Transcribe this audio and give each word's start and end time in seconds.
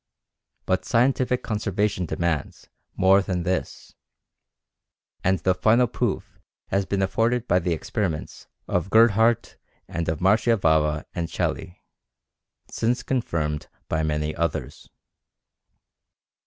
But 0.65 0.83
scientific 0.83 1.43
conservatism 1.43 2.07
demands 2.07 2.67
more 2.95 3.21
than 3.21 3.43
this, 3.43 3.93
and 5.23 5.37
the 5.37 5.53
final 5.53 5.85
proof 5.85 6.39
has 6.69 6.87
been 6.87 7.03
afforded 7.03 7.47
by 7.47 7.59
the 7.59 7.71
experiments 7.73 8.47
of 8.67 8.89
Gerhardt 8.89 9.57
and 9.87 10.09
of 10.09 10.17
Marchiafava 10.19 11.05
and 11.13 11.27
Celli 11.27 11.81
since 12.71 13.03
confirmed 13.03 13.67
by 13.87 14.01
many 14.01 14.35
others. 14.35 14.89